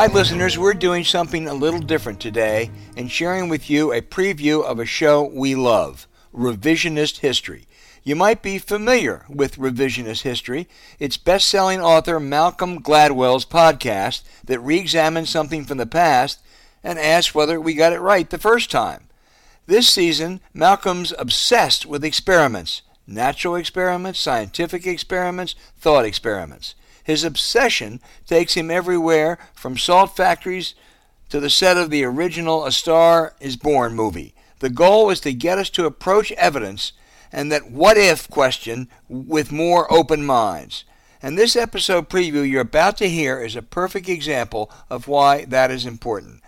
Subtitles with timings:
[0.00, 0.56] Hi, listeners.
[0.56, 4.86] We're doing something a little different today and sharing with you a preview of a
[4.86, 7.66] show we love Revisionist History.
[8.02, 10.68] You might be familiar with Revisionist History.
[10.98, 16.40] It's best selling author Malcolm Gladwell's podcast that re examines something from the past
[16.82, 19.02] and asks whether we got it right the first time.
[19.66, 26.74] This season, Malcolm's obsessed with experiments natural experiments, scientific experiments, thought experiments.
[27.10, 30.76] His obsession takes him everywhere from salt factories
[31.28, 34.32] to the set of the original A Star is Born movie.
[34.60, 36.92] The goal is to get us to approach evidence
[37.32, 40.84] and that what if question with more open minds.
[41.20, 45.72] And this episode preview you're about to hear is a perfect example of why that
[45.72, 46.40] is important.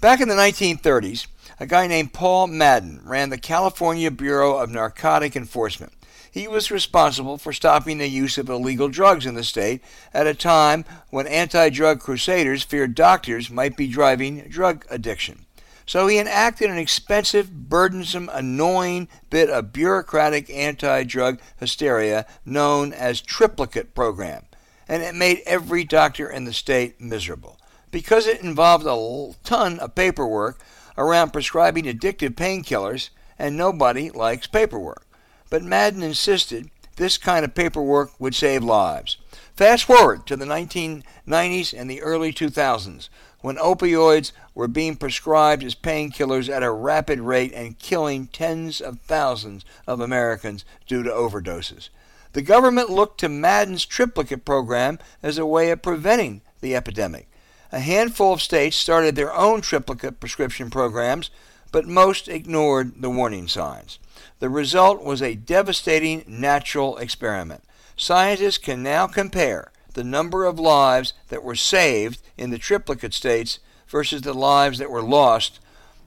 [0.00, 1.26] Back in the 1930s,
[1.60, 5.92] a guy named Paul Madden ran the California Bureau of Narcotic Enforcement.
[6.36, 9.80] He was responsible for stopping the use of illegal drugs in the state
[10.12, 15.46] at a time when anti drug crusaders feared doctors might be driving drug addiction.
[15.86, 23.22] So he enacted an expensive, burdensome, annoying bit of bureaucratic anti drug hysteria known as
[23.22, 24.44] triplicate program,
[24.86, 27.58] and it made every doctor in the state miserable.
[27.90, 30.60] Because it involved a ton of paperwork
[30.98, 35.05] around prescribing addictive painkillers, and nobody likes paperwork
[35.50, 39.18] but Madden insisted this kind of paperwork would save lives.
[39.54, 43.08] Fast forward to the 1990s and the early 2000s,
[43.40, 49.00] when opioids were being prescribed as painkillers at a rapid rate and killing tens of
[49.00, 51.90] thousands of Americans due to overdoses.
[52.32, 57.28] The government looked to Madden's triplicate program as a way of preventing the epidemic.
[57.72, 61.30] A handful of states started their own triplicate prescription programs,
[61.72, 63.98] but most ignored the warning signs.
[64.38, 67.64] The result was a devastating natural experiment.
[67.96, 73.58] Scientists can now compare the number of lives that were saved in the triplicate states
[73.88, 75.58] versus the lives that were lost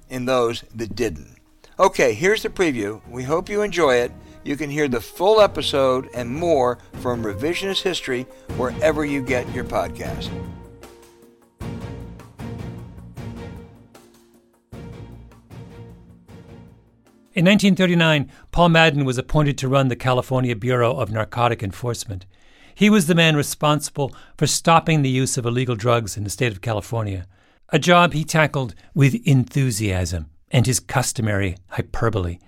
[0.09, 1.37] in those that didn't.
[1.79, 3.01] Okay, here's the preview.
[3.09, 4.11] We hope you enjoy it.
[4.43, 8.23] You can hear the full episode and more from Revisionist History
[8.57, 10.29] wherever you get your podcast.
[17.39, 22.25] In 1939, Paul Madden was appointed to run the California Bureau of Narcotic Enforcement.
[22.75, 26.51] He was the man responsible for stopping the use of illegal drugs in the state
[26.51, 27.27] of California,
[27.69, 32.39] a job he tackled with enthusiasm and his customary hyperbole.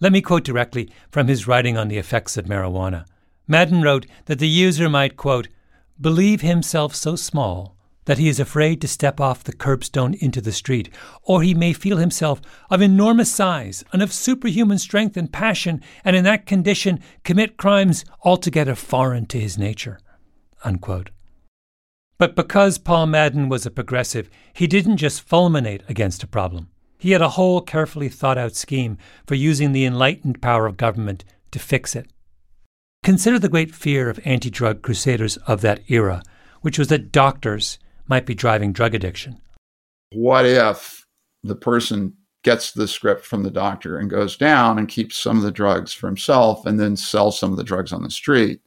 [0.00, 3.04] Let me quote directly from his writing on the effects of marijuana.
[3.46, 5.48] Madden wrote that the user might, quote,
[6.00, 10.52] believe himself so small that he is afraid to step off the curbstone into the
[10.52, 10.88] street,
[11.22, 12.40] or he may feel himself
[12.70, 18.04] of enormous size and of superhuman strength and passion, and in that condition commit crimes
[18.24, 19.98] altogether foreign to his nature.
[20.64, 21.10] Unquote.
[22.18, 26.68] But because Paul Madden was a progressive, he didn't just fulminate against a problem.
[26.98, 28.96] He had a whole carefully thought out scheme
[29.26, 32.06] for using the enlightened power of government to fix it.
[33.02, 36.22] Consider the great fear of anti drug crusaders of that era,
[36.60, 37.80] which was that doctors
[38.12, 39.40] might be driving drug addiction.
[40.12, 41.06] What if
[41.42, 42.12] the person
[42.44, 45.94] gets the script from the doctor and goes down and keeps some of the drugs
[45.94, 48.60] for himself and then sells some of the drugs on the street?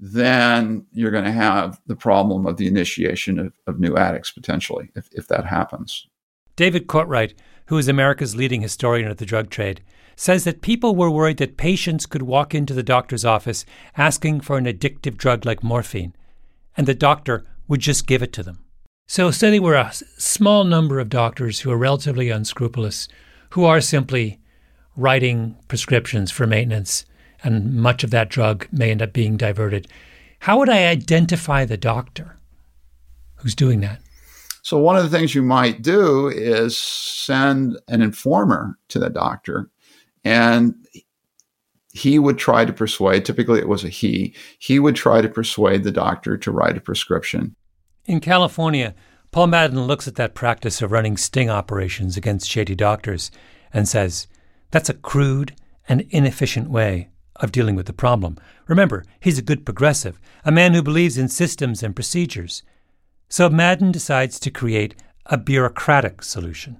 [0.00, 4.88] Then you're going to have the problem of the initiation of, of new addicts potentially,
[4.96, 6.06] if, if that happens.
[6.56, 7.34] David Courtwright,
[7.66, 9.82] who is America's leading historian of the drug trade,
[10.16, 13.66] says that people were worried that patients could walk into the doctor's office
[13.98, 16.14] asking for an addictive drug like morphine,
[16.74, 18.64] and the doctor would just give it to them.
[19.06, 23.08] So, say there were a small number of doctors who are relatively unscrupulous,
[23.50, 24.40] who are simply
[24.96, 27.04] writing prescriptions for maintenance,
[27.42, 29.88] and much of that drug may end up being diverted.
[30.40, 32.38] How would I identify the doctor
[33.36, 34.00] who's doing that?
[34.62, 39.70] So, one of the things you might do is send an informer to the doctor,
[40.24, 40.74] and
[41.92, 45.84] he would try to persuade, typically it was a he, he would try to persuade
[45.84, 47.54] the doctor to write a prescription.
[48.06, 48.94] In California,
[49.30, 53.30] Paul Madden looks at that practice of running sting operations against shady doctors
[53.72, 54.26] and says,
[54.70, 55.54] that's a crude
[55.88, 58.38] and inefficient way of dealing with the problem.
[58.66, 62.62] Remember, he's a good progressive, a man who believes in systems and procedures.
[63.28, 64.94] So Madden decides to create
[65.26, 66.78] a bureaucratic solution.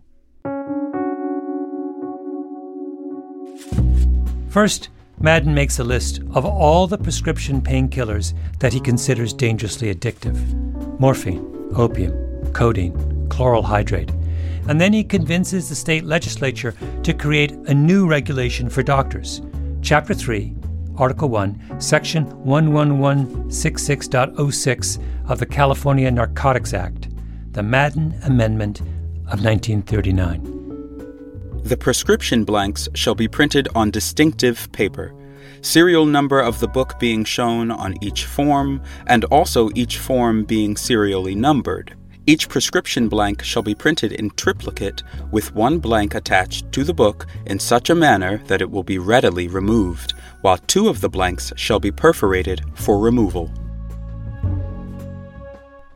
[4.48, 4.90] First,
[5.22, 10.36] Madden makes a list of all the prescription painkillers that he considers dangerously addictive
[10.98, 12.12] morphine, opium,
[12.52, 14.10] codeine, chloral hydrate.
[14.68, 19.40] And then he convinces the state legislature to create a new regulation for doctors.
[19.80, 20.54] Chapter 3,
[20.96, 24.98] Article 1, Section 11166.06
[25.28, 27.08] of the California Narcotics Act.
[27.52, 30.61] the Madden Amendment of 1939.
[31.64, 35.14] The prescription blanks shall be printed on distinctive paper,
[35.60, 40.76] serial number of the book being shown on each form, and also each form being
[40.76, 41.96] serially numbered.
[42.26, 47.26] Each prescription blank shall be printed in triplicate with one blank attached to the book
[47.46, 51.52] in such a manner that it will be readily removed, while two of the blanks
[51.56, 53.52] shall be perforated for removal.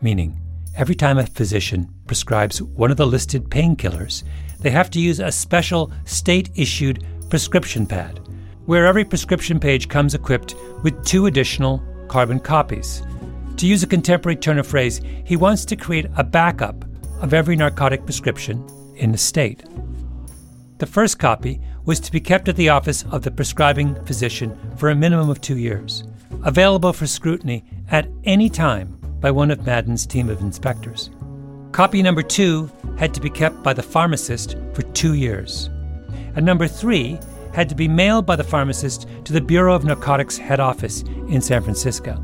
[0.01, 0.41] Meaning,
[0.77, 4.23] every time a physician prescribes one of the listed painkillers,
[4.61, 8.21] they have to use a special state issued prescription pad,
[8.67, 13.03] where every prescription page comes equipped with two additional carbon copies
[13.57, 16.85] to use a contemporary turn of phrase, he wants to create a backup
[17.23, 18.63] of every narcotic prescription
[18.97, 19.65] in the state.
[20.79, 24.91] The first copy was to be kept at the office of the prescribing physician for
[24.91, 26.05] a minimum of two years,
[26.45, 31.09] available for scrutiny at any time by one of Madden's team of inspectors.
[31.77, 35.69] Copy number two had to be kept by the pharmacist for two years.
[36.35, 37.19] And number three
[37.53, 41.43] had to be mailed by the pharmacist to the Bureau of Narcotics head office in
[41.43, 42.15] San Francisco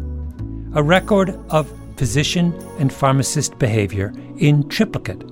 [0.75, 5.23] a record of physician and pharmacist behavior in triplicate,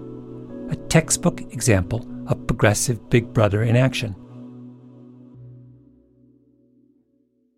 [0.69, 4.15] a textbook example of progressive Big Brother in action.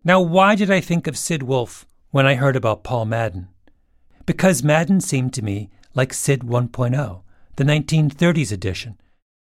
[0.05, 3.49] Now, why did I think of Sid Wolfe when I heard about Paul Madden?
[4.25, 7.21] Because Madden seemed to me like Sid 1.0,
[7.55, 8.97] the 1930s edition.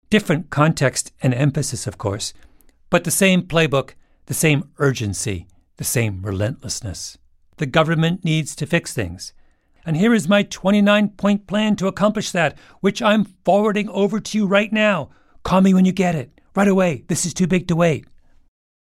[0.09, 2.33] Different context and emphasis, of course,
[2.89, 3.91] but the same playbook,
[4.25, 7.17] the same urgency, the same relentlessness.
[7.57, 9.33] The government needs to fix things.
[9.85, 14.37] And here is my 29 point plan to accomplish that, which I'm forwarding over to
[14.37, 15.09] you right now.
[15.43, 16.39] Call me when you get it.
[16.55, 17.03] Right away.
[17.07, 18.05] This is too big to wait.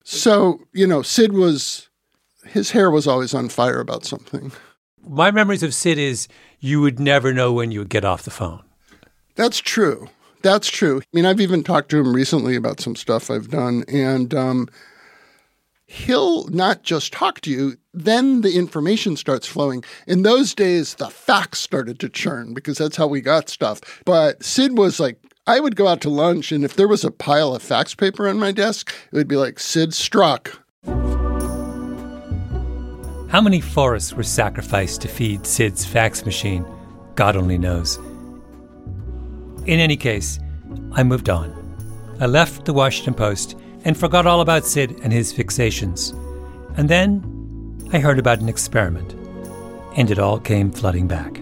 [0.03, 1.89] So, you know, Sid was,
[2.47, 4.53] his hair was always on fire about something.
[5.07, 6.29] My memories of Sid is
[6.61, 8.63] you would never know when you would get off the phone.
[9.35, 10.09] That's true.
[10.43, 11.01] That's true.
[11.01, 14.69] I mean, I've even talked to him recently about some stuff I've done, and um,
[15.87, 19.85] he'll not just talk to you, then the information starts flowing.
[20.07, 23.81] In those days, the fax started to churn because that's how we got stuff.
[24.05, 27.11] But Sid was like, I would go out to lunch, and if there was a
[27.11, 30.64] pile of fax paper on my desk, it would be like, Sid struck.
[33.35, 36.65] How many forests were sacrificed to feed Sid's fax machine?
[37.17, 37.97] God only knows.
[39.67, 40.39] In any case,
[40.93, 41.51] I moved on.
[42.21, 46.13] I left the Washington Post and forgot all about Sid and his fixations.
[46.77, 49.15] And then I heard about an experiment,
[49.97, 51.41] and it all came flooding back.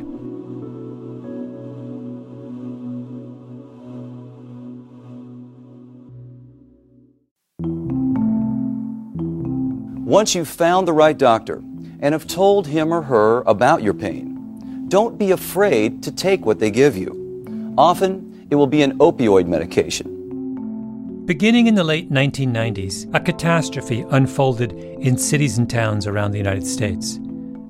[10.07, 11.63] Once you've found the right doctor
[12.03, 16.59] and have told him or her about your pain, don't be afraid to take what
[16.59, 17.75] they give you.
[17.79, 21.25] Often, it will be an opioid medication.
[21.25, 26.67] Beginning in the late 1990s, a catastrophe unfolded in cities and towns around the United
[26.67, 27.19] States.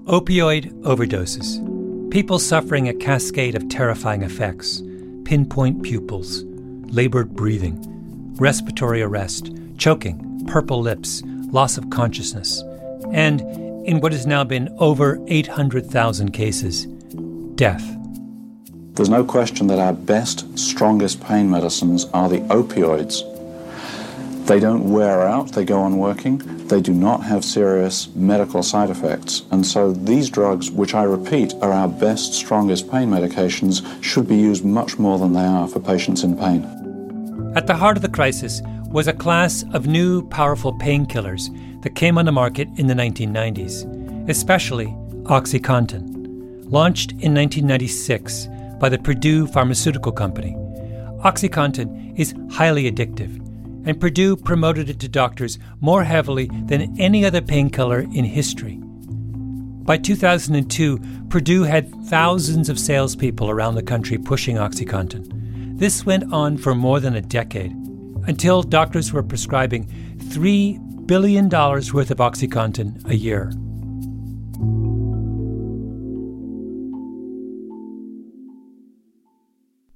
[0.06, 1.60] Opioid overdoses.
[2.10, 4.82] People suffering a cascade of terrifying effects.
[5.24, 6.42] Pinpoint pupils,
[6.92, 7.78] labored breathing,
[8.36, 12.64] respiratory arrest, choking, purple lips, loss of consciousness,
[13.12, 13.40] and,
[13.84, 16.86] in what has now been over 800,000 cases,
[17.54, 17.84] death.
[18.94, 23.22] There's no question that our best, strongest pain medicines are the opioids
[24.46, 28.90] they don't wear out, they go on working, they do not have serious medical side
[28.90, 29.42] effects.
[29.52, 34.36] And so these drugs, which I repeat are our best, strongest pain medications, should be
[34.36, 36.81] used much more than they are for patients in pain.
[37.54, 41.50] At the heart of the crisis was a class of new, powerful painkillers
[41.82, 44.86] that came on the market in the 1990s, especially
[45.24, 46.64] OxyContin.
[46.70, 48.48] Launched in 1996
[48.80, 50.54] by the Purdue Pharmaceutical Company,
[51.24, 53.38] OxyContin is highly addictive
[53.84, 58.78] and Purdue promoted it to doctors more heavily than any other painkiller in history.
[59.84, 65.41] By 2002, Purdue had thousands of salespeople around the country pushing OxyContin.
[65.82, 67.72] This went on for more than a decade,
[68.28, 73.50] until doctors were prescribing $3 billion worth of OxyContin a year.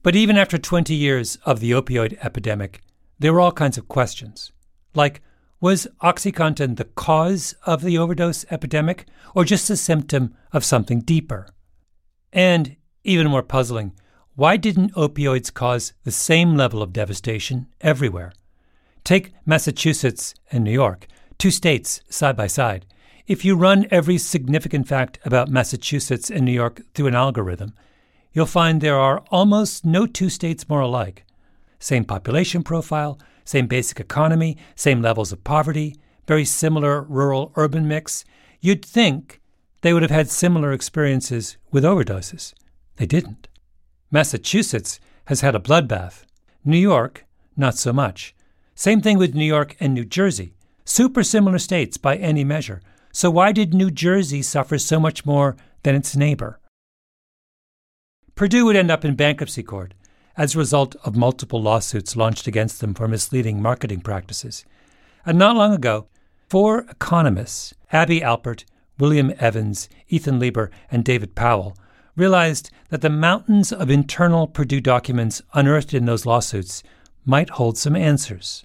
[0.03, 2.83] But even after 20 years of the opioid epidemic,
[3.21, 4.51] there were all kinds of questions,
[4.97, 5.23] like
[5.61, 11.47] was OxyContin the cause of the overdose epidemic or just a symptom of something deeper?
[12.33, 12.75] And,
[13.05, 13.93] even more puzzling,
[14.37, 18.35] why didn't opioids cause the same level of devastation everywhere?
[19.03, 21.07] Take Massachusetts and New York,
[21.39, 22.85] two states side by side.
[23.27, 27.73] If you run every significant fact about Massachusetts and New York through an algorithm,
[28.35, 31.25] you'll find there are almost no two states more alike.
[31.79, 38.23] Same population profile, same basic economy, same levels of poverty, very similar rural urban mix.
[38.61, 39.41] You'd think
[39.81, 42.53] they would have had similar experiences with overdoses.
[42.97, 43.49] They didn't.
[44.11, 46.25] Massachusetts has had a bloodbath.
[46.65, 47.25] New York,
[47.57, 48.35] not so much.
[48.75, 50.55] Same thing with New York and New Jersey.
[50.85, 52.83] Super similar states by any measure.
[53.13, 56.61] So why did New Jersey suffer so much more than its neighbor?
[58.35, 59.95] Purdue would end up in bankruptcy court
[60.37, 64.65] as a result of multiple lawsuits launched against them for misleading marketing practices.
[65.25, 66.07] And not long ago,
[66.49, 68.65] four economists, Abby Alpert,
[68.99, 71.77] William Evans, Ethan Lieber, and David Powell,
[72.17, 76.83] realized that the mountains of internal Purdue documents unearthed in those lawsuits
[77.25, 78.65] might hold some answers.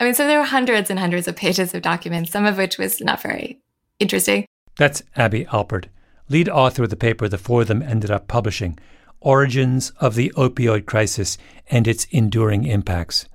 [0.00, 2.78] I mean, so there were hundreds and hundreds of pages of documents, some of which
[2.78, 3.60] was not very
[3.98, 4.46] interesting.
[4.76, 5.86] That's Abby Alpert,
[6.28, 8.78] lead author of the paper the four of them ended up publishing
[9.20, 13.26] Origins of the Opioid Crisis and Its Enduring Impacts.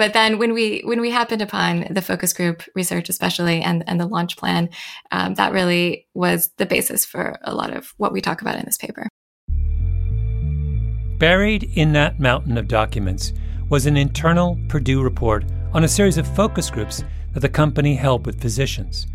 [0.00, 4.00] But then when we when we happened upon the focus group research, especially and and
[4.00, 4.70] the launch plan,
[5.10, 8.64] um, that really was the basis for a lot of what we talk about in
[8.64, 9.06] this paper.
[11.18, 13.34] Buried in that mountain of documents
[13.68, 17.04] was an internal Purdue report on a series of focus groups
[17.34, 19.06] that the company held with physicians.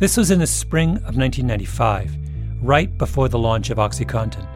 [0.00, 2.14] This was in the spring of 1995,
[2.60, 4.46] right before the launch of OxyContin.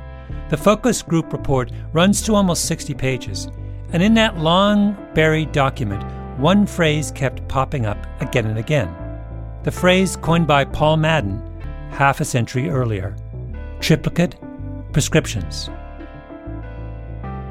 [0.51, 3.49] The focus group report runs to almost 60 pages
[3.93, 6.05] and in that long buried document,
[6.39, 8.95] one phrase kept popping up again and again.
[9.63, 11.43] The phrase coined by Paul Madden
[11.91, 13.17] half a century earlier
[13.81, 14.37] triplicate
[14.93, 15.71] prescriptions.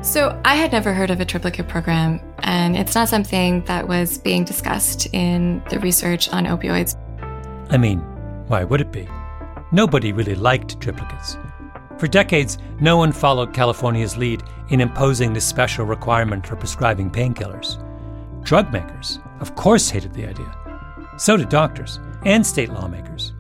[0.01, 4.17] So, I had never heard of a triplicate program, and it's not something that was
[4.17, 6.96] being discussed in the research on opioids.
[7.69, 8.00] I mean,
[8.48, 9.10] why would it be?
[9.72, 11.38] Nobody really liked triplicates.
[12.00, 17.75] For decades, no one followed California's lead in imposing this special requirement for prescribing painkillers.
[18.46, 20.56] Drug makers, of course, hated the idea.
[21.18, 23.34] So did doctors and state lawmakers.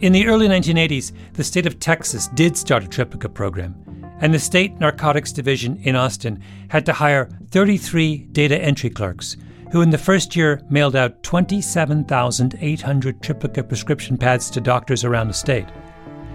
[0.00, 3.76] In the early 1980s, the state of Texas did start a triplicate program,
[4.18, 9.36] and the state narcotics division in Austin had to hire 33 data entry clerks
[9.70, 15.34] who in the first year mailed out 27,800 triplicate prescription pads to doctors around the
[15.34, 15.66] state.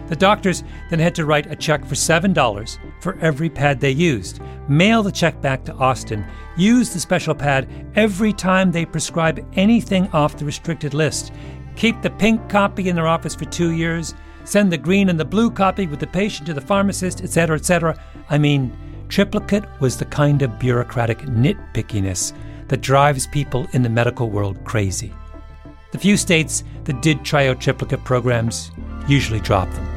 [0.08, 4.40] The doctors then had to write a check for $7 for every pad they used,
[4.70, 10.08] mail the check back to Austin, use the special pad every time they prescribe anything
[10.14, 11.34] off the restricted list,
[11.76, 14.14] keep the pink copy in their office for two years,
[14.46, 18.02] send the green and the blue copy with the patient to the pharmacist, etc., etc.
[18.30, 18.76] I mean,
[19.10, 22.34] triplicate was the kind of bureaucratic nitpickiness
[22.70, 25.14] that drives people in the medical world crazy.
[25.92, 28.72] The few states that did try out triplicate programs
[29.08, 29.97] usually dropped them.